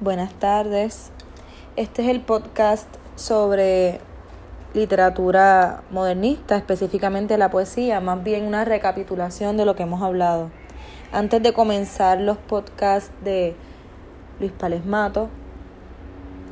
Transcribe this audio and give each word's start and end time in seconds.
Buenas 0.00 0.32
tardes. 0.34 1.10
Este 1.74 2.02
es 2.02 2.08
el 2.08 2.20
podcast 2.20 2.86
sobre 3.16 3.98
literatura 4.72 5.82
modernista, 5.90 6.56
específicamente 6.56 7.36
la 7.36 7.50
poesía, 7.50 8.00
más 8.00 8.22
bien 8.22 8.44
una 8.44 8.64
recapitulación 8.64 9.56
de 9.56 9.64
lo 9.64 9.74
que 9.74 9.82
hemos 9.82 10.00
hablado. 10.00 10.52
Antes 11.10 11.42
de 11.42 11.52
comenzar 11.52 12.20
los 12.20 12.36
podcasts 12.36 13.10
de 13.24 13.56
Luis 14.38 14.52
Palesmato, 14.52 15.30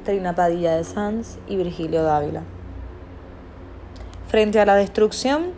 Trina 0.04 0.34
Padilla 0.34 0.74
de 0.74 0.82
Sanz 0.82 1.38
y 1.46 1.54
Virgilio 1.54 2.02
Dávila. 2.02 2.42
Frente 4.26 4.58
a 4.58 4.66
la 4.66 4.74
destrucción, 4.74 5.52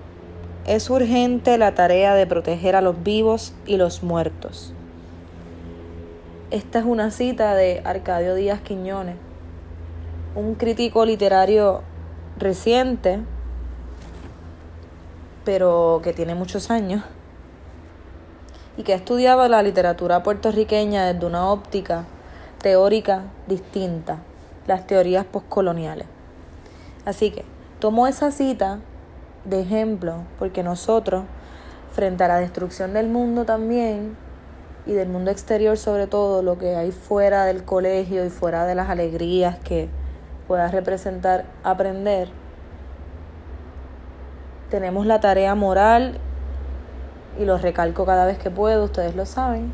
es 0.67 0.91
urgente 0.91 1.57
la 1.57 1.73
tarea 1.75 2.15
de 2.15 2.27
proteger 2.27 2.77
a 2.77 2.83
los 2.83 3.03
vivos 3.03 3.55
y 3.65 3.79
los 3.79 4.03
muertos 4.03 4.75
esta 6.51 6.79
es 6.79 6.87
una 6.87 7.11
cita 7.11 7.55
de 7.55 7.83
Arcadio 7.85 8.35
Díaz 8.35 8.61
Quiñones, 8.61 9.17
un 10.35 10.55
crítico 10.55 11.05
literario 11.05 11.83
reciente, 12.39 13.21
pero 15.45 16.01
que 16.03 16.15
tiene 16.15 16.35
muchos 16.35 16.71
años, 16.71 17.05
y 18.79 18.83
que 18.83 18.95
ha 18.95 18.97
estudiado 18.97 19.47
la 19.49 19.63
literatura 19.63 20.23
puertorriqueña 20.23 21.13
desde 21.13 21.27
una 21.27 21.51
óptica 21.51 22.05
teórica 22.63 23.25
distinta, 23.47 24.19
las 24.67 24.87
teorías 24.87 25.27
postcoloniales. 25.27 26.07
Así 27.05 27.31
que 27.31 27.45
tomo 27.79 28.07
esa 28.07 28.31
cita 28.31 28.79
de 29.45 29.61
ejemplo 29.61 30.23
porque 30.39 30.63
nosotros, 30.63 31.25
frente 31.93 32.25
a 32.25 32.29
la 32.29 32.39
destrucción 32.39 32.95
del 32.95 33.09
mundo 33.09 33.45
también, 33.45 34.17
y 34.89 34.95
del 34.95 35.09
mundo 35.09 35.31
exterior 35.31 35.77
sobre 35.77 36.09
todo, 36.09 36.43
lo 36.43 36.59
que 36.59 36.75
hay 36.75 36.91
fuera 36.91 37.45
del 37.45 37.63
colegio 37.63 38.25
y 38.25 38.31
fuera 38.31 38.65
de 38.65 38.75
las 38.75 38.89
alegrías 38.89 39.59
que 39.59 39.89
pueda 40.49 40.69
representar 40.69 41.45
aprender, 41.63 42.29
tenemos 44.71 45.07
la 45.07 45.21
tarea 45.21 45.55
moral, 45.55 46.19
y 47.39 47.45
lo 47.45 47.57
recalco 47.57 48.05
cada 48.05 48.27
vez 48.27 48.39
que 48.39 48.51
puedo, 48.51 48.85
ustedes 48.85 49.15
lo 49.15 49.25
saben, 49.25 49.73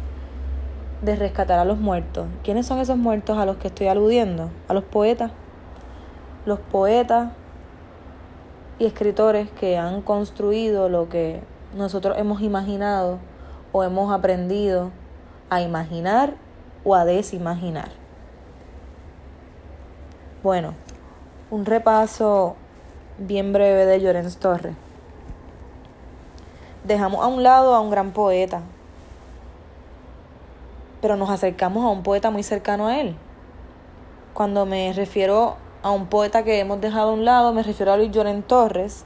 de 1.03 1.17
rescatar 1.17 1.59
a 1.59 1.65
los 1.65 1.79
muertos. 1.79 2.27
¿Quiénes 2.43 2.67
son 2.67 2.79
esos 2.79 2.97
muertos 2.97 3.39
a 3.39 3.47
los 3.47 3.57
que 3.57 3.69
estoy 3.69 3.87
aludiendo? 3.87 4.51
A 4.69 4.75
los 4.75 4.85
poetas. 4.85 5.31
Los 6.45 6.59
poetas 6.59 7.31
y 8.79 8.85
escritores 8.85 9.51
que 9.51 9.79
han 9.79 10.03
construido 10.03 10.89
lo 10.89 11.09
que 11.09 11.41
nosotros 11.75 12.19
hemos 12.19 12.43
imaginado 12.43 13.19
o 13.73 13.83
hemos 13.83 14.13
aprendido 14.13 14.91
a 15.55 15.61
imaginar 15.61 16.35
o 16.85 16.95
a 16.95 17.05
desimaginar. 17.05 17.91
Bueno, 20.43 20.75
un 21.51 21.65
repaso 21.65 22.57
bien 23.19 23.53
breve 23.53 23.87
de 23.87 24.01
Llorens 24.01 24.37
Torres. 24.39 24.75
Dejamos 26.85 27.25
a 27.25 27.29
un 27.29 27.43
lado 27.43 27.75
a 27.75 27.81
un 27.81 27.91
gran 27.91 28.11
poeta, 28.13 28.61
pero 31.01 31.17
nos 31.17 31.31
acercamos 31.31 31.85
a 31.85 31.89
un 31.89 32.03
poeta 32.03 32.31
muy 32.31 32.43
cercano 32.43 32.89
a 32.89 33.01
él. 33.01 33.17
Cuando 34.35 34.67
me 34.67 34.93
refiero 34.93 35.57
a 35.83 35.91
un 35.91 36.07
poeta 36.07 36.43
que 36.43 36.61
hemos 36.61 36.81
dejado 36.81 37.11
a 37.11 37.15
un 37.15 37.25
lado, 37.25 37.53
me 37.53 37.63
refiero 37.63 37.93
a 37.93 37.97
Luis 37.97 38.11
Llorens 38.11 38.47
Torres, 38.47 39.05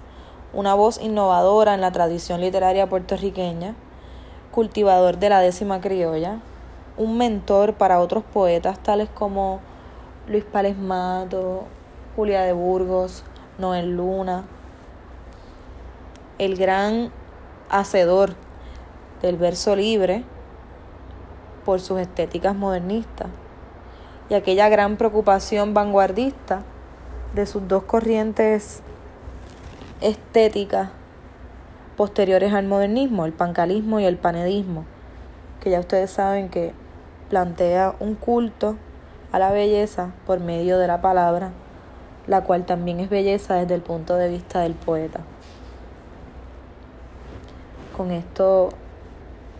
una 0.52 0.74
voz 0.74 1.00
innovadora 1.00 1.74
en 1.74 1.82
la 1.82 1.92
tradición 1.92 2.40
literaria 2.40 2.88
puertorriqueña, 2.88 3.74
cultivador 4.58 5.18
de 5.18 5.28
la 5.28 5.38
décima 5.38 5.80
criolla, 5.80 6.40
un 6.96 7.16
mentor 7.16 7.74
para 7.74 8.00
otros 8.00 8.24
poetas 8.24 8.82
tales 8.82 9.08
como 9.08 9.60
Luis 10.26 10.42
Palesmato, 10.42 11.62
Julia 12.16 12.42
de 12.42 12.54
Burgos, 12.54 13.22
Noel 13.56 13.96
Luna, 13.96 14.46
el 16.38 16.56
gran 16.56 17.12
hacedor 17.70 18.34
del 19.22 19.36
verso 19.36 19.76
libre 19.76 20.24
por 21.64 21.78
sus 21.78 22.00
estéticas 22.00 22.56
modernistas 22.56 23.28
y 24.28 24.34
aquella 24.34 24.68
gran 24.68 24.96
preocupación 24.96 25.72
vanguardista 25.72 26.64
de 27.32 27.46
sus 27.46 27.68
dos 27.68 27.84
corrientes 27.84 28.82
estéticas 30.00 30.90
posteriores 31.98 32.52
al 32.54 32.64
modernismo, 32.64 33.26
el 33.26 33.32
pancalismo 33.32 33.98
y 33.98 34.04
el 34.04 34.18
panedismo, 34.18 34.84
que 35.60 35.70
ya 35.70 35.80
ustedes 35.80 36.12
saben 36.12 36.48
que 36.48 36.72
plantea 37.28 37.96
un 37.98 38.14
culto 38.14 38.76
a 39.32 39.40
la 39.40 39.50
belleza 39.50 40.12
por 40.24 40.38
medio 40.38 40.78
de 40.78 40.86
la 40.86 41.00
palabra, 41.00 41.50
la 42.28 42.44
cual 42.44 42.66
también 42.66 43.00
es 43.00 43.10
belleza 43.10 43.56
desde 43.56 43.74
el 43.74 43.80
punto 43.80 44.14
de 44.14 44.28
vista 44.28 44.60
del 44.60 44.74
poeta. 44.74 45.22
Con 47.96 48.12
esto 48.12 48.68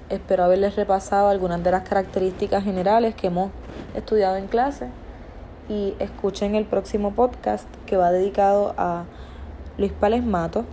espero 0.09 0.44
haberles 0.44 0.77
repasado 0.77 1.31
algunas 1.31 1.65
de 1.65 1.72
las 1.72 1.88
características 1.88 2.62
generales 2.62 3.16
que 3.16 3.27
hemos 3.27 3.50
estudiado 3.97 4.37
en 4.37 4.47
clase 4.47 4.87
y 5.69 5.94
escuchen 5.98 6.54
el 6.54 6.66
próximo 6.66 7.15
podcast 7.15 7.66
que 7.84 7.97
va 7.97 8.12
dedicado 8.12 8.77
a 8.78 9.06
Luis 9.77 9.93
Palesmato 9.93 10.65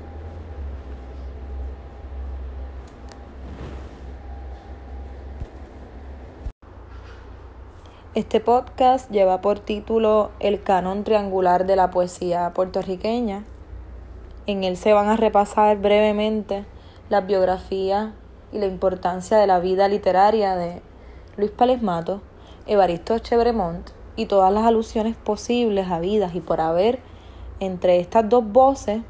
Este 8.16 8.40
podcast 8.40 9.12
lleva 9.12 9.42
por 9.42 9.60
título 9.60 10.32
El 10.40 10.64
canon 10.64 11.04
triangular 11.04 11.66
de 11.66 11.76
la 11.76 11.92
poesía 11.92 12.54
puertorriqueña. 12.54 13.44
En 14.48 14.64
él 14.64 14.78
se 14.78 14.94
van 14.94 15.10
a 15.10 15.18
repasar 15.18 15.80
brevemente 15.80 16.64
las 17.10 17.28
biografías 17.28 18.14
y 18.54 18.60
la 18.60 18.68
importancia 18.68 19.36
de 19.36 19.48
la 19.48 19.60
vida 19.60 19.90
literaria 19.90 20.56
de 20.56 20.82
Luis 21.36 21.52
Palesmato, 21.52 22.22
Evaristo 22.68 23.20
Chevremont 23.20 23.90
y 24.16 24.28
todas 24.28 24.54
las 24.54 24.64
alusiones 24.64 25.18
posibles, 25.18 25.92
habidas 25.92 26.36
y 26.36 26.40
por 26.40 26.62
haber 26.62 27.00
entre 27.60 28.00
estas 28.00 28.30
dos 28.30 28.50
voces 28.50 29.02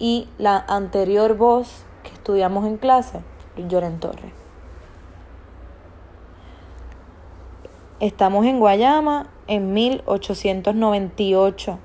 y 0.00 0.26
la 0.38 0.58
anterior 0.58 1.36
voz 1.36 1.84
que 2.02 2.10
estudiamos 2.10 2.66
en 2.66 2.78
clase, 2.78 3.20
Lloren 3.56 4.00
Torres. 4.00 4.45
Estamos 7.98 8.44
en 8.44 8.58
Guayama 8.58 9.30
en 9.46 9.72
1898. 9.72 11.78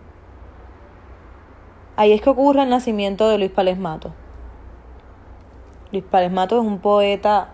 Ahí 1.95 2.11
es 2.11 2.22
que 2.22 2.29
ocurre 2.29 2.63
el 2.63 2.69
nacimiento 2.69 3.29
de 3.29 3.38
Luis 3.38 3.51
Palesmato. 3.51 4.11
Luis 5.94 6.03
Palesmato 6.03 6.59
es 6.59 6.67
un 6.67 6.79
poeta 6.79 7.51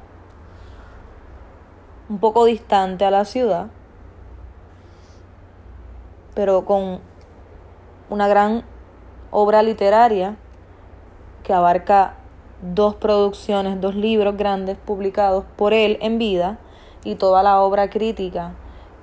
un 2.10 2.18
poco 2.18 2.46
distante 2.46 3.06
a 3.06 3.12
la 3.12 3.26
ciudad, 3.26 3.68
pero 6.34 6.66
con 6.66 7.00
una 8.10 8.28
gran 8.28 8.64
obra 9.30 9.62
literaria 9.62 10.36
que 11.44 11.54
abarca 11.54 12.16
dos 12.64 12.96
producciones, 12.96 13.80
dos 13.80 13.94
libros 13.94 14.36
grandes 14.36 14.80
publicados 14.80 15.46
por 15.58 15.74
él 15.74 16.00
en 16.02 16.18
vida 16.18 16.58
y 17.04 17.16
toda 17.16 17.44
la 17.44 17.62
obra 17.62 17.90
crítica 17.90 18.54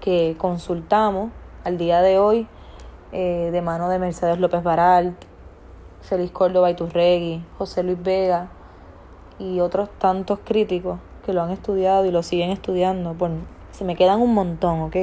que 0.00 0.37
consultamos 0.38 1.31
al 1.65 1.78
día 1.78 2.03
de 2.03 2.19
hoy 2.19 2.47
eh, 3.12 3.50
de 3.53 3.62
mano 3.62 3.88
de 3.88 3.99
Mercedes 3.99 4.38
López 4.38 4.62
Baralt, 4.62 5.16
Félix 6.03 6.33
Córdoba 6.33 6.71
Iturregui, 6.71 7.44
José 7.59 7.83
Luis 7.83 8.03
Vega 8.03 8.49
y 9.38 9.60
otros 9.60 9.88
tantos 9.99 10.41
críticos 10.44 10.99
que 11.25 11.33
lo 11.33 11.43
han 11.43 11.50
estudiado 11.50 12.04
y 12.04 12.10
lo 12.10 12.22
siguen 12.22 12.50
estudiando. 12.50 13.15
Pues, 13.15 13.33
se 13.71 13.84
me 13.84 13.97
quedan 13.97 14.21
un 14.21 14.34
montón, 14.34 14.83
¿ok? 14.83 14.97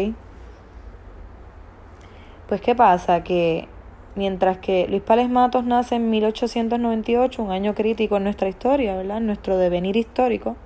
Pues 2.48 2.62
qué 2.62 2.76
pasa 2.76 3.24
que 3.24 3.68
mientras 4.16 4.58
que 4.58 4.88
Luis 4.88 5.02
Pales 5.02 5.30
Matos 5.30 5.64
nace 5.64 5.96
en 5.96 6.10
1898, 6.10 7.42
un 7.42 7.52
año 7.52 7.74
crítico 7.74 8.18
en 8.18 8.26
nuestra 8.26 8.50
historia, 8.50 8.96
¿verdad? 8.96 9.18
En 9.18 9.26
nuestro 9.26 9.58
devenir 9.58 9.96
histórico, 9.96 10.58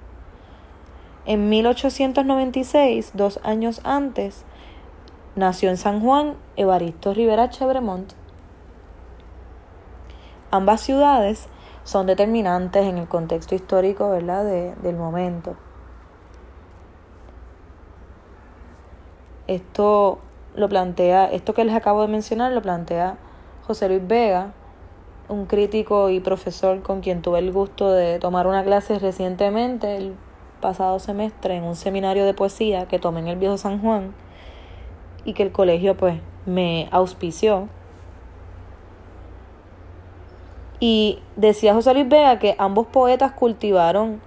en 1.25 1.49
1896, 1.49 3.11
dos 3.13 3.39
años 3.43 3.81
antes, 3.83 4.45
nació 5.35 5.69
en 5.69 5.77
San 5.77 6.01
Juan 6.01 6.35
Evaristo 6.55 7.13
Rivera 7.13 7.49
Chevremont. 7.49 8.13
Ambas 10.51 10.81
ciudades 10.81 11.47
son 11.83 12.07
determinantes 12.07 12.85
en 12.85 12.97
el 12.97 13.07
contexto 13.07 13.55
histórico 13.55 14.09
¿verdad? 14.09 14.45
del 14.45 14.95
momento. 14.95 15.55
Esto 19.47 20.19
lo 20.55 20.69
plantea, 20.69 21.25
esto 21.25 21.53
que 21.53 21.65
les 21.65 21.75
acabo 21.75 22.01
de 22.01 22.07
mencionar 22.07 22.51
lo 22.51 22.61
plantea 22.61 23.17
José 23.67 23.89
Luis 23.89 24.07
Vega, 24.07 24.53
un 25.27 25.45
crítico 25.45 26.09
y 26.09 26.19
profesor 26.19 26.81
con 26.81 27.01
quien 27.01 27.21
tuve 27.21 27.39
el 27.39 27.51
gusto 27.51 27.91
de 27.91 28.19
tomar 28.19 28.47
una 28.47 28.63
clase 28.63 28.97
recientemente, 28.99 30.13
pasado 30.61 30.99
semestre 30.99 31.55
en 31.55 31.63
un 31.63 31.75
seminario 31.75 32.25
de 32.25 32.33
poesía 32.33 32.87
que 32.87 32.99
tomé 32.99 33.19
en 33.19 33.27
el 33.27 33.37
Viejo 33.37 33.57
San 33.57 33.81
Juan 33.81 34.13
y 35.23 35.33
que 35.33 35.43
el 35.43 35.51
colegio 35.51 35.95
pues 35.95 36.19
me 36.45 36.87
auspició. 36.91 37.67
Y 40.79 41.19
decía 41.35 41.73
José 41.73 41.93
Luis 41.93 42.07
Vega 42.07 42.39
que 42.39 42.55
ambos 42.57 42.87
poetas 42.87 43.31
cultivaron 43.31 44.21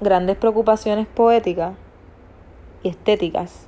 grandes 0.00 0.36
preocupaciones 0.36 1.06
poéticas 1.06 1.74
y 2.82 2.88
estéticas, 2.88 3.66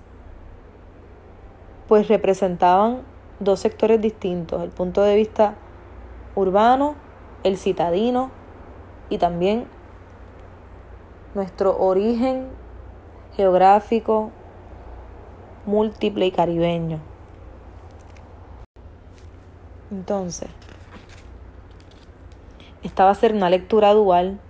pues 1.88 2.08
representaban 2.08 3.03
dos 3.41 3.61
sectores 3.61 4.00
distintos, 4.00 4.62
el 4.62 4.70
punto 4.70 5.03
de 5.03 5.17
vista 5.17 5.55
urbano, 6.35 6.94
el 7.44 7.58
citadino 7.58 8.31
y 9.11 9.19
también 9.19 9.67
nuestro 11.34 11.79
origen 11.79 12.49
geográfico 13.37 14.31
múltiple 15.64 16.26
y 16.26 16.31
caribeño. 16.31 17.00
Entonces, 19.90 20.49
esta 22.82 23.05
va 23.05 23.11
a 23.11 23.14
ser 23.14 23.34
una 23.34 23.50
lectura 23.50 23.93
dual 23.94 24.40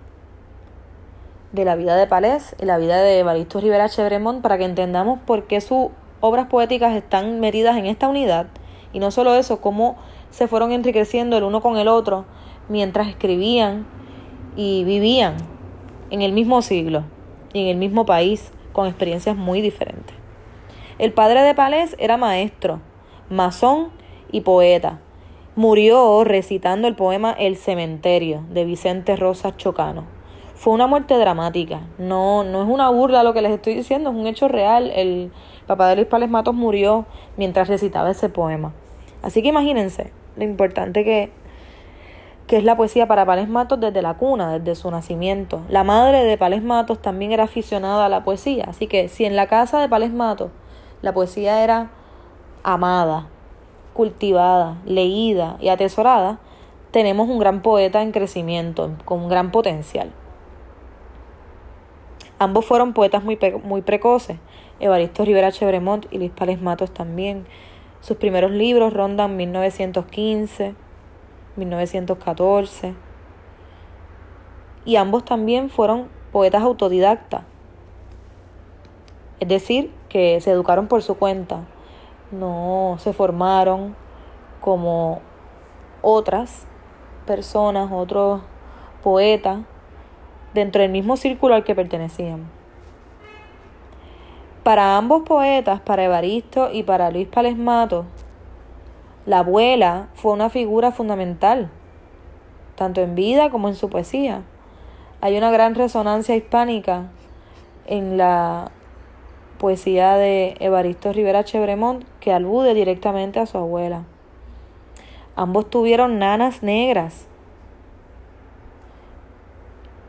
de 1.51 1.65
la 1.65 1.75
vida 1.75 1.95
de 1.95 2.07
Palés 2.07 2.55
y 2.59 2.65
la 2.65 2.77
vida 2.77 2.97
de 2.97 3.19
Evaristo 3.19 3.61
Rivera 3.61 3.87
Chevremont 3.87 4.41
para 4.41 4.57
que 4.57 4.65
entendamos 4.65 5.19
por 5.19 5.43
qué 5.45 5.61
sus 5.61 5.89
obras 6.19 6.47
poéticas 6.47 6.95
están 6.95 7.39
metidas 7.39 7.77
en 7.77 7.85
esta 7.85 8.07
unidad 8.07 8.47
y 8.91 8.99
no 8.99 9.11
solo 9.11 9.35
eso, 9.35 9.61
cómo 9.61 9.97
se 10.31 10.47
fueron 10.47 10.71
enriqueciendo 10.71 11.37
el 11.37 11.43
uno 11.43 11.61
con 11.61 11.77
el 11.77 11.87
otro 11.87 12.25
mientras 12.69 13.07
escribían 13.07 13.85
y 14.55 14.83
vivían 14.83 15.52
en 16.13 16.21
el 16.21 16.31
mismo 16.31 16.61
siglo 16.61 17.05
y 17.53 17.63
en 17.63 17.67
el 17.69 17.77
mismo 17.77 18.05
país 18.05 18.51
con 18.71 18.85
experiencias 18.85 19.35
muy 19.35 19.61
diferentes. 19.61 20.15
El 20.99 21.11
padre 21.11 21.41
de 21.41 21.55
Palés 21.55 21.95
era 21.97 22.17
maestro, 22.17 22.81
masón 23.31 23.89
y 24.31 24.41
poeta. 24.41 24.99
Murió 25.55 26.23
recitando 26.23 26.87
el 26.87 26.95
poema 26.95 27.31
El 27.31 27.57
cementerio 27.57 28.43
de 28.51 28.63
Vicente 28.63 29.15
Rosas 29.15 29.57
Chocano. 29.57 30.03
Fue 30.53 30.71
una 30.73 30.85
muerte 30.85 31.17
dramática, 31.17 31.81
no, 31.97 32.43
no 32.43 32.61
es 32.61 32.69
una 32.69 32.91
burla 32.91 33.23
lo 33.23 33.33
que 33.33 33.41
les 33.41 33.51
estoy 33.51 33.73
diciendo, 33.73 34.11
es 34.11 34.15
un 34.15 34.27
hecho 34.27 34.47
real. 34.47 34.91
El 34.95 35.31
papá 35.65 35.87
de 35.87 35.95
Luis 35.95 36.07
Palés 36.07 36.29
Matos 36.29 36.53
murió 36.53 37.07
mientras 37.37 37.67
recitaba 37.67 38.11
ese 38.11 38.29
poema. 38.29 38.71
Así 39.23 39.41
que 39.41 39.47
imagínense 39.47 40.11
lo 40.35 40.43
importante 40.43 41.03
que, 41.03 41.31
que 42.47 42.57
es 42.57 42.63
la 42.63 42.75
poesía 42.75 43.07
para 43.07 43.25
Pales 43.25 43.47
Matos 43.47 43.79
desde 43.79 44.01
la 44.01 44.15
cuna, 44.15 44.59
desde 44.59 44.75
su 44.75 44.91
nacimiento. 44.91 45.61
La 45.69 45.83
madre 45.83 46.23
de 46.25 46.37
Pales 46.37 46.63
Matos 46.63 47.01
también 47.01 47.31
era 47.31 47.45
aficionada 47.45 48.05
a 48.05 48.09
la 48.09 48.23
poesía, 48.23 48.65
así 48.67 48.87
que 48.87 49.07
si 49.07 49.25
en 49.25 49.35
la 49.35 49.47
casa 49.47 49.79
de 49.79 49.89
Pales 49.89 50.11
Matos 50.11 50.51
la 51.01 51.13
poesía 51.13 51.63
era 51.63 51.91
amada, 52.63 53.27
cultivada, 53.93 54.77
leída 54.85 55.57
y 55.59 55.69
atesorada, 55.69 56.39
tenemos 56.91 57.29
un 57.29 57.39
gran 57.39 57.61
poeta 57.61 58.01
en 58.01 58.11
crecimiento, 58.11 58.91
con 59.05 59.21
un 59.21 59.29
gran 59.29 59.51
potencial. 59.51 60.11
Ambos 62.39 62.65
fueron 62.65 62.93
poetas 62.93 63.23
muy, 63.23 63.39
muy 63.63 63.81
precoces, 63.81 64.37
Evaristo 64.79 65.23
Rivera 65.23 65.51
Chevremont 65.51 66.05
y 66.11 66.17
Luis 66.17 66.31
Pales 66.31 66.61
Matos 66.61 66.93
también. 66.93 67.45
Sus 68.01 68.17
primeros 68.17 68.51
libros 68.51 68.91
rondan 68.91 69.37
1915, 69.37 70.75
1914. 71.55 72.95
Y 74.85 74.95
ambos 74.95 75.23
también 75.25 75.69
fueron 75.69 76.09
poetas 76.31 76.63
autodidactas. 76.63 77.43
Es 79.39 79.47
decir, 79.47 79.91
que 80.09 80.39
se 80.41 80.51
educaron 80.51 80.87
por 80.87 81.01
su 81.01 81.15
cuenta. 81.15 81.65
No 82.31 82.95
se 82.99 83.13
formaron 83.13 83.95
como 84.61 85.21
otras 86.01 86.65
personas, 87.25 87.91
otros 87.91 88.41
poetas, 89.03 89.59
dentro 90.53 90.81
del 90.81 90.91
mismo 90.91 91.17
círculo 91.17 91.55
al 91.55 91.63
que 91.63 91.75
pertenecían. 91.75 92.49
Para 94.63 94.97
ambos 94.97 95.23
poetas, 95.23 95.81
para 95.81 96.05
Evaristo 96.05 96.69
y 96.71 96.83
para 96.83 97.11
Luis 97.11 97.27
Palesmato, 97.27 98.05
la 99.25 99.39
abuela 99.39 100.09
fue 100.15 100.33
una 100.33 100.49
figura 100.49 100.91
fundamental, 100.91 101.69
tanto 102.75 103.01
en 103.01 103.15
vida 103.15 103.49
como 103.49 103.69
en 103.69 103.75
su 103.75 103.89
poesía. 103.89 104.43
Hay 105.21 105.37
una 105.37 105.51
gran 105.51 105.75
resonancia 105.75 106.35
hispánica 106.35 107.09
en 107.87 108.17
la 108.17 108.71
poesía 109.57 110.15
de 110.15 110.55
Evaristo 110.59 111.13
Rivera 111.13 111.45
Chevremont 111.45 112.03
que 112.19 112.33
alude 112.33 112.73
directamente 112.73 113.39
a 113.39 113.45
su 113.45 113.57
abuela. 113.57 114.03
Ambos 115.37 115.69
tuvieron 115.69 116.19
nanas 116.19 116.61
negras. 116.61 117.27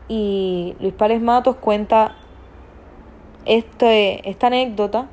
Y 0.09 0.75
Luis 0.81 0.93
Pales 0.93 1.21
Matos 1.21 1.55
cuenta 1.55 2.15
este, 3.45 4.29
esta 4.29 4.47
anécdota 4.47 5.07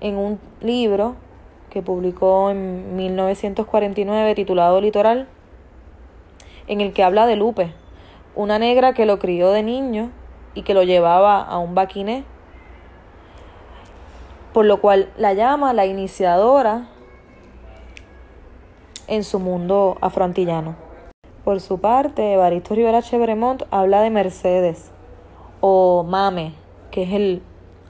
en 0.00 0.18
un 0.18 0.38
libro 0.60 1.16
que 1.72 1.80
publicó 1.80 2.50
en 2.50 2.96
1949 2.96 4.34
titulado 4.34 4.78
Litoral, 4.82 5.26
en 6.66 6.82
el 6.82 6.92
que 6.92 7.02
habla 7.02 7.26
de 7.26 7.36
Lupe, 7.36 7.72
una 8.34 8.58
negra 8.58 8.92
que 8.92 9.06
lo 9.06 9.18
crió 9.18 9.50
de 9.52 9.62
niño 9.62 10.10
y 10.52 10.64
que 10.64 10.74
lo 10.74 10.82
llevaba 10.82 11.40
a 11.40 11.56
un 11.56 11.74
baquiné, 11.74 12.24
por 14.52 14.66
lo 14.66 14.82
cual 14.82 15.10
la 15.16 15.32
llama 15.32 15.72
la 15.72 15.86
iniciadora 15.86 16.88
en 19.06 19.24
su 19.24 19.38
mundo 19.38 19.96
afroantillano. 20.02 20.76
Por 21.42 21.62
su 21.62 21.80
parte, 21.80 22.34
Evaristo 22.34 22.74
Rivera 22.74 23.00
Chevremont 23.00 23.62
habla 23.70 24.02
de 24.02 24.10
Mercedes 24.10 24.92
o 25.62 26.04
Mame, 26.04 26.52
que 26.90 27.04
es 27.04 27.12
el 27.14 27.42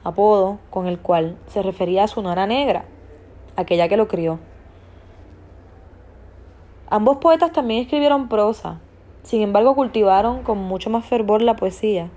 apodo 0.05 0.59
con 0.69 0.87
el 0.87 0.99
cual 0.99 1.37
se 1.47 1.61
refería 1.61 2.05
a 2.05 2.07
su 2.07 2.21
nora 2.21 2.47
negra, 2.47 2.85
aquella 3.55 3.87
que 3.87 3.97
lo 3.97 4.07
crió. 4.07 4.39
Ambos 6.89 7.17
poetas 7.17 7.51
también 7.51 7.81
escribieron 7.81 8.29
prosa, 8.29 8.79
sin 9.23 9.41
embargo 9.41 9.75
cultivaron 9.75 10.43
con 10.43 10.57
mucho 10.59 10.89
más 10.89 11.05
fervor 11.05 11.41
la 11.41 11.55
poesía. 11.55 12.09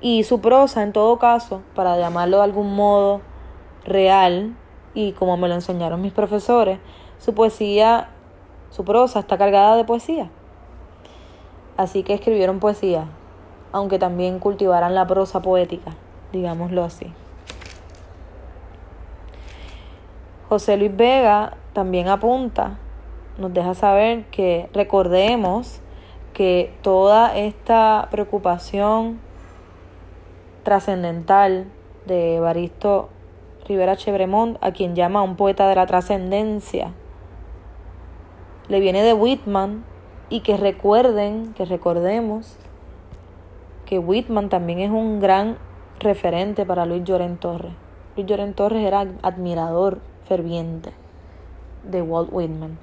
Y 0.00 0.24
su 0.24 0.40
prosa, 0.40 0.82
en 0.82 0.92
todo 0.92 1.18
caso, 1.18 1.62
para 1.76 1.96
llamarlo 1.96 2.38
de 2.38 2.42
algún 2.42 2.74
modo 2.74 3.20
real, 3.84 4.56
y 4.94 5.12
como 5.12 5.36
me 5.36 5.48
lo 5.48 5.54
enseñaron 5.54 6.02
mis 6.02 6.12
profesores, 6.12 6.80
su 7.18 7.34
poesía, 7.34 8.08
su 8.70 8.84
prosa 8.84 9.20
está 9.20 9.38
cargada 9.38 9.76
de 9.76 9.84
poesía. 9.84 10.28
Así 11.76 12.02
que 12.02 12.14
escribieron 12.14 12.58
poesía, 12.58 13.06
aunque 13.70 13.98
también 13.98 14.40
cultivaran 14.40 14.94
la 14.94 15.06
prosa 15.06 15.40
poética, 15.40 15.92
digámoslo 16.32 16.82
así. 16.82 17.12
José 20.52 20.76
Luis 20.76 20.94
Vega 20.94 21.56
también 21.72 22.08
apunta, 22.08 22.76
nos 23.38 23.54
deja 23.54 23.72
saber 23.72 24.26
que 24.26 24.68
recordemos 24.74 25.80
que 26.34 26.74
toda 26.82 27.34
esta 27.34 28.08
preocupación 28.10 29.18
trascendental 30.62 31.68
de 32.04 32.38
Baristo 32.38 33.08
Rivera 33.66 33.96
Chevremont, 33.96 34.58
a 34.60 34.72
quien 34.72 34.94
llama 34.94 35.22
un 35.22 35.36
poeta 35.36 35.66
de 35.70 35.74
la 35.74 35.86
trascendencia, 35.86 36.92
le 38.68 38.78
viene 38.80 39.02
de 39.02 39.14
Whitman 39.14 39.86
y 40.28 40.40
que 40.40 40.58
recuerden, 40.58 41.54
que 41.54 41.64
recordemos 41.64 42.58
que 43.86 43.98
Whitman 43.98 44.50
también 44.50 44.80
es 44.80 44.90
un 44.90 45.18
gran 45.18 45.56
referente 45.98 46.66
para 46.66 46.84
Luis 46.84 47.04
Lloren 47.04 47.38
Torres. 47.38 47.72
Luis 48.16 48.26
Lloren 48.26 48.52
Torres 48.52 48.84
era 48.84 49.06
admirador 49.22 50.11
ferviente 50.28 50.92
de 51.84 52.02
Walt 52.02 52.28
Whitman. 52.32 52.78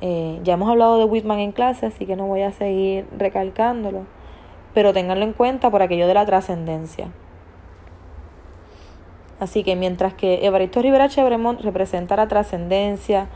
Eh, 0.00 0.40
ya 0.42 0.54
hemos 0.54 0.68
hablado 0.68 0.98
de 0.98 1.04
Whitman 1.04 1.38
en 1.38 1.52
clase, 1.52 1.86
así 1.86 2.06
que 2.06 2.16
no 2.16 2.26
voy 2.26 2.42
a 2.42 2.52
seguir 2.52 3.06
recalcándolo, 3.16 4.04
pero 4.74 4.92
ténganlo 4.92 5.24
en 5.24 5.32
cuenta 5.32 5.70
por 5.70 5.82
aquello 5.82 6.06
de 6.06 6.14
la 6.14 6.26
trascendencia. 6.26 7.08
Así 9.40 9.62
que 9.62 9.76
mientras 9.76 10.14
que 10.14 10.46
Evaristo 10.46 10.80
Rivera 10.80 11.08
Chevremont 11.08 11.60
representa 11.60 12.16
la 12.16 12.28
trascendencia, 12.28 13.28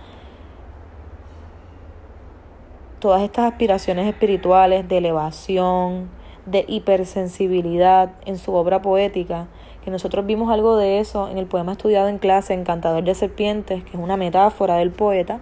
todas 2.98 3.22
estas 3.22 3.50
aspiraciones 3.52 4.06
espirituales 4.06 4.88
de 4.88 4.98
elevación, 4.98 6.10
de 6.46 6.64
hipersensibilidad 6.68 8.12
en 8.24 8.38
su 8.38 8.54
obra 8.54 8.80
poética, 8.80 9.48
que 9.88 9.92
nosotros 9.92 10.26
vimos 10.26 10.50
algo 10.50 10.76
de 10.76 10.98
eso 10.98 11.30
en 11.30 11.38
el 11.38 11.46
poema 11.46 11.72
estudiado 11.72 12.08
en 12.08 12.18
clase, 12.18 12.52
Encantador 12.52 13.04
de 13.04 13.14
Serpientes, 13.14 13.82
que 13.84 13.96
es 13.96 14.02
una 14.02 14.18
metáfora 14.18 14.74
del 14.74 14.90
poeta. 14.90 15.40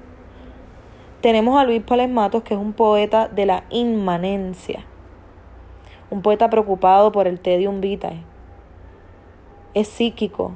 Tenemos 1.21 1.59
a 1.59 1.65
Luis 1.65 1.83
Pales 1.83 2.09
Matos, 2.09 2.45
que 2.45 2.55
es 2.55 2.61
un 2.61 2.73
poeta 2.73 3.27
de 3.27 3.45
la 3.45 3.65
inmanencia, 3.71 4.85
un 6.11 6.23
poeta 6.23 6.49
preocupado 6.49 7.11
por 7.11 7.27
el 7.27 7.41
tedium 7.41 7.81
vitae, 7.81 8.23
es 9.75 9.89
psíquico, 9.89 10.53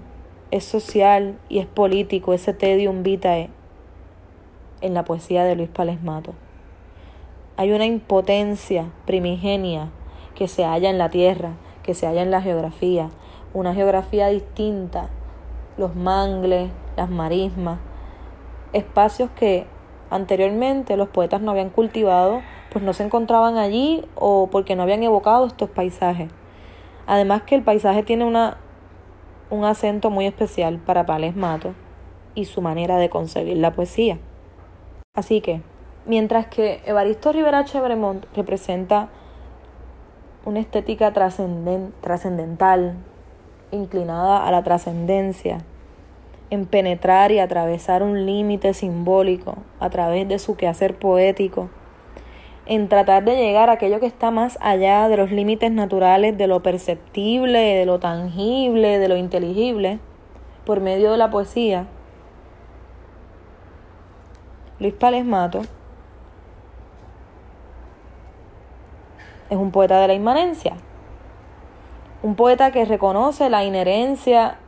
es 0.53 0.63
social 0.63 1.37
y 1.49 1.59
es 1.59 1.67
político 1.67 2.33
ese 2.33 2.55
tedium 2.55 3.03
vitae 3.03 3.51
en 4.83 4.95
la 4.95 5.03
poesía 5.03 5.43
de 5.43 5.57
Luis 5.57 5.69
Palesmato. 5.69 6.35
Hay 7.57 7.73
una 7.73 7.87
impotencia 7.87 8.87
primigenia 9.05 9.91
que 10.37 10.47
se 10.47 10.63
halla 10.63 10.91
en 10.91 10.99
la 10.99 11.11
tierra, 11.11 11.55
que 11.83 11.95
se 11.95 12.07
halla 12.07 12.23
en 12.23 12.31
la 12.31 12.41
geografía, 12.41 13.11
una 13.53 13.75
geografía 13.75 14.29
distinta, 14.29 15.09
los 15.77 15.97
mangles, 15.97 16.71
las 16.97 17.11
marismas, 17.11 17.79
espacios 18.73 19.31
que 19.31 19.67
anteriormente 20.11 20.97
los 20.97 21.09
poetas 21.09 21.41
no 21.41 21.51
habían 21.51 21.71
cultivado, 21.71 22.43
pues 22.71 22.85
no 22.85 22.93
se 22.93 23.05
encontraban 23.05 23.57
allí 23.59 24.05
o 24.15 24.49
porque 24.51 24.77
no 24.77 24.83
habían 24.83 25.03
evocado 25.03 25.47
estos 25.47 25.71
paisajes. 25.71 26.31
Además 27.07 27.43
que 27.43 27.55
el 27.57 27.63
paisaje 27.63 28.03
tiene 28.03 28.25
una, 28.25 28.59
un 29.51 29.65
acento 29.65 30.11
muy 30.11 30.27
especial 30.27 30.79
para 30.79 31.07
Pales 31.07 31.35
Mato 31.35 31.75
y 32.35 32.45
su 32.45 32.61
manera 32.63 32.99
de 32.99 33.11
concebir 33.11 33.57
la 33.57 33.73
poesía. 33.73 34.19
Así 35.15 35.41
que, 35.41 35.63
mientras 36.07 36.47
que 36.47 36.83
Evaristo 36.87 37.33
Rivera 37.33 37.65
Chevremont 37.65 38.25
representa 38.37 39.09
una 40.45 40.61
estética 40.61 41.13
trascendental, 41.13 42.95
inclinada 43.73 44.47
a 44.47 44.51
la 44.51 44.63
trascendencia, 44.63 45.59
en 46.51 46.67
penetrar 46.67 47.31
y 47.33 47.39
atravesar 47.39 48.03
un 48.03 48.27
límite 48.27 48.75
simbólico 48.75 49.57
a 49.79 49.91
través 49.91 50.27
de 50.29 50.39
su 50.39 50.57
quehacer 50.57 50.99
poético, 50.99 51.71
en 52.67 52.89
tratar 52.89 53.25
de 53.25 53.37
llegar 53.37 53.69
a 53.69 53.75
aquello 53.75 54.01
que 54.01 54.07
está 54.07 54.31
más 54.31 54.59
allá 54.61 55.09
de 55.09 55.17
los 55.17 55.31
límites 55.31 55.71
naturales, 55.73 56.37
de 56.37 56.47
lo 56.47 56.63
perceptible, 56.63 57.59
de 57.59 57.87
lo 57.87 57.99
tangible, 57.99 58.99
de 58.99 59.09
lo 59.09 59.17
inteligible, 59.17 59.99
por 60.65 60.81
medio 60.81 61.11
de 61.11 61.19
la 61.19 61.31
poesía. 61.31 61.87
Luis 64.79 64.95
Palesmato 64.95 65.63
es 69.51 69.57
un 69.57 69.73
poeta 69.73 70.01
de 70.01 70.09
la 70.09 70.15
inmanencia, 70.15 70.77
un 72.23 72.35
poeta 72.35 72.71
que 72.71 72.85
reconoce 72.85 73.49
la 73.49 73.65
inherencia 73.65 74.59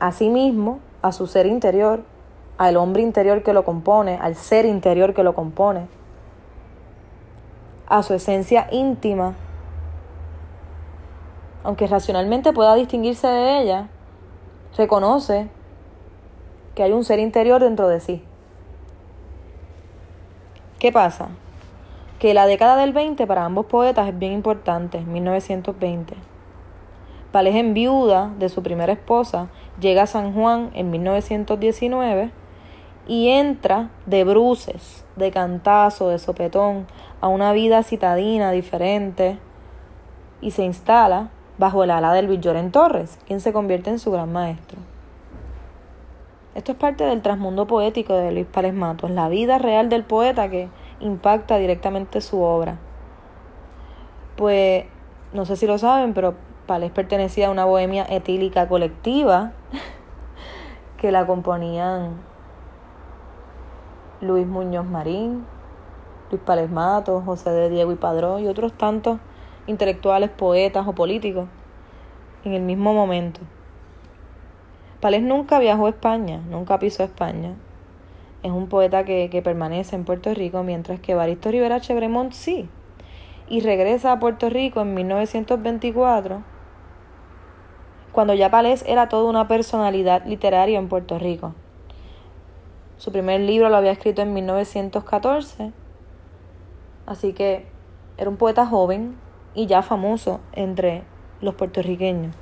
a 0.00 0.12
sí 0.12 0.30
mismo, 0.30 0.80
a 1.02 1.12
su 1.12 1.26
ser 1.26 1.46
interior, 1.46 2.02
al 2.56 2.76
hombre 2.76 3.02
interior 3.02 3.42
que 3.42 3.52
lo 3.52 3.64
compone, 3.64 4.18
al 4.20 4.34
ser 4.34 4.64
interior 4.64 5.14
que 5.14 5.22
lo 5.22 5.34
compone, 5.34 5.86
a 7.86 8.02
su 8.02 8.14
esencia 8.14 8.68
íntima, 8.70 9.34
aunque 11.62 11.86
racionalmente 11.86 12.52
pueda 12.52 12.74
distinguirse 12.74 13.26
de 13.26 13.60
ella, 13.60 13.88
reconoce 14.76 15.48
que 16.74 16.82
hay 16.82 16.92
un 16.92 17.04
ser 17.04 17.18
interior 17.18 17.62
dentro 17.62 17.88
de 17.88 18.00
sí. 18.00 18.24
¿Qué 20.78 20.92
pasa? 20.92 21.28
Que 22.18 22.34
la 22.34 22.46
década 22.46 22.76
del 22.76 22.92
20 22.92 23.26
para 23.26 23.44
ambos 23.44 23.66
poetas 23.66 24.08
es 24.08 24.18
bien 24.18 24.32
importante, 24.32 25.00
1920. 25.00 26.14
Palés 27.32 27.56
en 27.56 27.74
viuda 27.74 28.32
de 28.38 28.48
su 28.48 28.62
primera 28.62 28.92
esposa 28.92 29.48
llega 29.80 30.02
a 30.02 30.06
San 30.06 30.32
Juan 30.32 30.70
en 30.74 30.90
1919 30.90 32.30
y 33.08 33.28
entra 33.28 33.90
de 34.06 34.24
bruces, 34.24 35.04
de 35.16 35.30
cantazo, 35.30 36.08
de 36.08 36.18
sopetón, 36.18 36.86
a 37.20 37.28
una 37.28 37.52
vida 37.52 37.82
citadina 37.82 38.52
diferente 38.52 39.38
y 40.40 40.52
se 40.52 40.62
instala 40.62 41.30
bajo 41.58 41.84
el 41.84 41.90
ala 41.90 42.12
del 42.12 42.28
Villorén 42.28 42.70
Torres, 42.70 43.18
quien 43.26 43.40
se 43.40 43.52
convierte 43.52 43.90
en 43.90 43.98
su 43.98 44.10
gran 44.10 44.32
maestro. 44.32 44.78
Esto 46.54 46.72
es 46.72 46.78
parte 46.78 47.04
del 47.04 47.22
trasmundo 47.22 47.66
poético 47.66 48.14
de 48.14 48.30
Luis 48.30 48.46
Párez 48.46 48.74
Matos, 48.74 49.10
la 49.10 49.28
vida 49.28 49.58
real 49.58 49.88
del 49.88 50.04
poeta 50.04 50.48
que 50.48 50.68
impacta 51.00 51.58
directamente 51.58 52.20
su 52.20 52.42
obra. 52.42 52.78
Pues 54.36 54.84
no 55.32 55.44
sé 55.44 55.56
si 55.56 55.66
lo 55.66 55.78
saben, 55.78 56.14
pero 56.14 56.34
Palés 56.66 56.90
pertenecía 56.90 57.48
a 57.48 57.50
una 57.50 57.64
bohemia 57.64 58.06
etílica 58.08 58.68
colectiva 58.68 59.52
que 60.96 61.12
la 61.12 61.26
componían 61.26 62.16
Luis 64.20 64.46
Muñoz 64.46 64.86
Marín, 64.86 65.44
Luis 66.30 66.42
Palés 66.42 66.70
Matos, 66.70 67.24
José 67.24 67.50
de 67.50 67.68
Diego 67.68 67.92
y 67.92 67.96
Padrón 67.96 68.42
y 68.42 68.48
otros 68.48 68.72
tantos 68.72 69.18
intelectuales, 69.66 70.30
poetas 70.30 70.86
o 70.86 70.94
políticos 70.94 71.48
en 72.44 72.52
el 72.52 72.62
mismo 72.62 72.94
momento. 72.94 73.40
Palés 75.00 75.22
nunca 75.22 75.58
viajó 75.58 75.86
a 75.86 75.90
España, 75.90 76.40
nunca 76.48 76.78
pisó 76.78 77.02
España. 77.02 77.54
Es 78.44 78.52
un 78.52 78.68
poeta 78.68 79.04
que, 79.04 79.28
que 79.28 79.42
permanece 79.42 79.96
en 79.96 80.04
Puerto 80.04 80.32
Rico, 80.32 80.62
mientras 80.62 81.00
que 81.00 81.16
Baristo 81.16 81.50
Rivera 81.50 81.80
Chevremont 81.80 82.32
sí. 82.32 82.68
Y 83.48 83.60
regresa 83.60 84.12
a 84.12 84.20
Puerto 84.20 84.48
Rico 84.48 84.82
en 84.82 84.94
1924 84.94 86.54
cuando 88.14 88.32
ya 88.32 88.48
Palés 88.48 88.84
era 88.86 89.08
toda 89.08 89.28
una 89.28 89.48
personalidad 89.48 90.24
literaria 90.24 90.78
en 90.78 90.88
Puerto 90.88 91.18
Rico. 91.18 91.52
Su 92.96 93.10
primer 93.10 93.40
libro 93.40 93.68
lo 93.68 93.76
había 93.76 93.90
escrito 93.90 94.22
en 94.22 94.32
1914, 94.32 95.72
así 97.06 97.32
que 97.32 97.66
era 98.16 98.30
un 98.30 98.36
poeta 98.36 98.66
joven 98.66 99.16
y 99.52 99.66
ya 99.66 99.82
famoso 99.82 100.38
entre 100.52 101.02
los 101.40 101.56
puertorriqueños. 101.56 102.36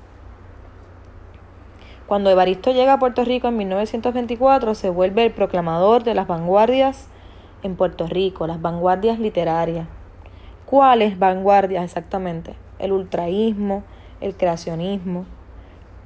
Cuando 2.06 2.30
Evaristo 2.30 2.72
llega 2.72 2.94
a 2.94 2.98
Puerto 2.98 3.24
Rico 3.24 3.48
en 3.48 3.56
1924, 3.56 4.74
se 4.74 4.90
vuelve 4.90 5.24
el 5.24 5.32
proclamador 5.32 6.02
de 6.04 6.14
las 6.14 6.26
vanguardias 6.26 7.08
en 7.62 7.76
Puerto 7.76 8.06
Rico, 8.06 8.46
las 8.46 8.60
vanguardias 8.60 9.18
literarias. 9.18 9.86
¿Cuáles 10.66 11.18
vanguardias 11.18 11.84
exactamente? 11.84 12.54
El 12.78 12.92
ultraísmo, 12.92 13.84
el 14.20 14.34
creacionismo, 14.34 15.24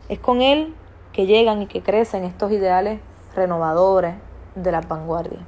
es 0.09 0.19
con 0.19 0.43
él 0.43 0.75
que 1.13 1.27
llegan 1.27 1.63
y 1.63 1.67
que 1.67 1.83
crecen 1.83 2.25
estos 2.25 2.53
ideales 2.53 3.01
renovadores 3.35 4.15
de 4.55 4.73
la 4.73 4.83
vanguardia. 4.83 5.41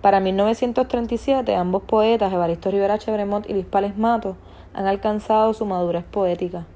Para 0.00 0.20
1937, 0.20 1.54
ambos 1.56 1.82
poetas, 1.82 2.32
Evaristo 2.32 2.70
Rivera 2.70 2.98
Chevremont 2.98 3.48
y 3.48 3.54
Luis 3.54 3.64
Pales 3.64 3.96
Mato, 3.96 4.36
han 4.74 4.86
alcanzado 4.86 5.54
su 5.54 5.64
madurez 5.64 6.04
poética. 6.04 6.66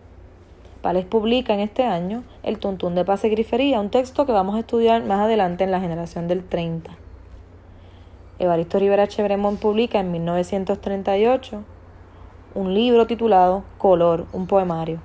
Pales 0.83 1.05
publica 1.05 1.55
en 1.55 1.61
este 1.61 1.85
año 1.85 2.23
El 2.45 2.59
Tuntún 2.59 2.95
de 2.95 3.05
Paz 3.05 3.25
y 3.25 3.31
Grifería, 3.31 3.81
un 3.81 3.91
texto 3.91 4.27
que 4.27 4.33
vamos 4.33 4.55
a 4.55 4.61
estudiar 4.61 5.05
más 5.05 5.21
adelante 5.21 5.65
en 5.65 5.73
la 5.73 5.81
generación 5.81 6.29
del 6.29 6.45
30. 6.45 6.93
Evaristo 8.39 8.79
Rivera 8.79 9.09
Chevremont 9.09 9.59
publica 9.59 9.99
en 9.99 10.13
1938 10.13 11.65
un 12.55 12.75
libro 12.75 13.09
titulado 13.09 13.65
Color, 13.79 14.27
un 14.33 14.47
poemario. 14.47 15.01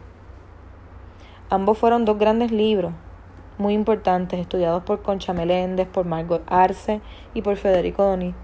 Ambos 1.50 1.80
fueron 1.80 2.06
dos 2.06 2.20
grandes 2.20 2.51
libros, 2.51 2.94
muy 3.58 3.74
importantes, 3.74 4.39
estudiados 4.39 4.84
por 4.84 5.01
Concha 5.01 5.34
Meléndez, 5.34 5.88
por 5.88 6.06
Margot 6.06 6.44
Arce 6.46 7.01
y 7.34 7.42
por 7.42 7.58
Federico 7.58 8.03
Doni. 8.03 8.36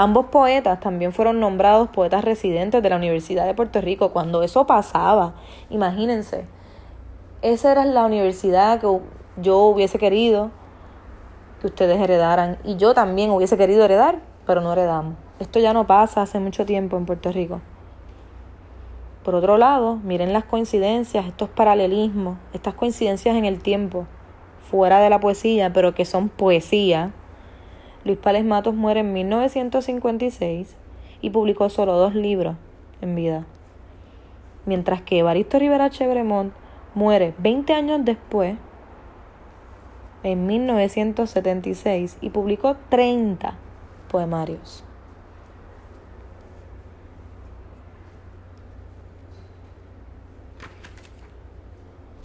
Ambos 0.00 0.28
poetas 0.28 0.80
también 0.80 1.12
fueron 1.12 1.40
nombrados 1.40 1.90
poetas 1.90 2.24
residentes 2.24 2.82
de 2.82 2.88
la 2.88 2.96
Universidad 2.96 3.44
de 3.44 3.52
Puerto 3.52 3.82
Rico. 3.82 4.12
Cuando 4.14 4.42
eso 4.42 4.66
pasaba, 4.66 5.34
imagínense, 5.68 6.46
esa 7.42 7.70
era 7.70 7.84
la 7.84 8.06
universidad 8.06 8.80
que 8.80 8.86
yo 9.42 9.58
hubiese 9.58 9.98
querido 9.98 10.52
que 11.60 11.66
ustedes 11.66 12.00
heredaran 12.00 12.56
y 12.64 12.76
yo 12.76 12.94
también 12.94 13.30
hubiese 13.30 13.58
querido 13.58 13.84
heredar, 13.84 14.20
pero 14.46 14.62
no 14.62 14.72
heredamos. 14.72 15.16
Esto 15.38 15.58
ya 15.58 15.74
no 15.74 15.86
pasa 15.86 16.22
hace 16.22 16.40
mucho 16.40 16.64
tiempo 16.64 16.96
en 16.96 17.04
Puerto 17.04 17.30
Rico. 17.30 17.60
Por 19.22 19.34
otro 19.34 19.58
lado, 19.58 19.96
miren 19.96 20.32
las 20.32 20.44
coincidencias, 20.46 21.26
estos 21.26 21.50
paralelismos, 21.50 22.38
estas 22.54 22.72
coincidencias 22.72 23.36
en 23.36 23.44
el 23.44 23.60
tiempo, 23.60 24.06
fuera 24.70 25.00
de 25.00 25.10
la 25.10 25.20
poesía, 25.20 25.74
pero 25.74 25.94
que 25.94 26.06
son 26.06 26.30
poesía. 26.30 27.12
Luis 28.04 28.18
Pales 28.18 28.44
Matos 28.44 28.74
muere 28.74 29.00
en 29.00 29.12
1956 29.12 30.76
y 31.20 31.30
publicó 31.30 31.68
solo 31.68 31.96
dos 31.96 32.14
libros 32.14 32.56
en 33.00 33.14
vida. 33.14 33.44
Mientras 34.66 35.02
que 35.02 35.18
Evaristo 35.18 35.58
Rivera 35.58 35.90
Chevremont 35.90 36.52
muere 36.94 37.34
20 37.38 37.72
años 37.74 38.00
después, 38.04 38.56
en 40.22 40.46
1976, 40.46 42.18
y 42.20 42.30
publicó 42.30 42.76
30 42.88 43.54
poemarios. 44.10 44.84